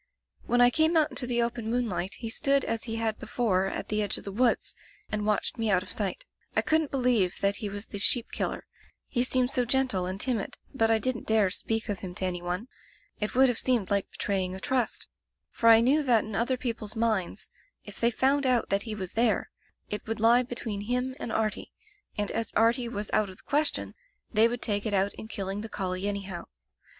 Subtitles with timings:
[0.47, 3.67] "When I came out into die open moon light he stood as he had before
[3.67, 4.73] at the edge of the woods,
[5.11, 8.65] and watched me out of sight, I couldn't believe that he was the sheep killer,
[9.05, 12.41] he seemed so gentle and timid, but I didn't dare speak of him to any
[12.41, 12.67] one—
[13.21, 15.81] ^it would have seemed like betraying a trust— Digitized by LjOOQ IC Interventions for I
[15.93, 17.49] knew that in other people's minds,
[17.83, 19.43] if they found out that he was tfiere,
[19.87, 21.71] it would lie between him and Artie,
[22.17, 23.93] and as Artie was out of the question,
[24.33, 26.45] they would take it out in killing the collie anyhow.